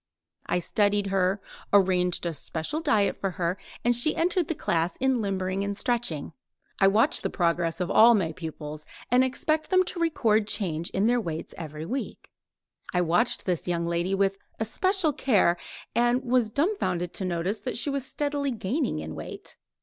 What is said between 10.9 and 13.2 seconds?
their weights every week. I